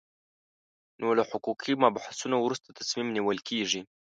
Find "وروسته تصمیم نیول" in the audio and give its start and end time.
2.41-3.37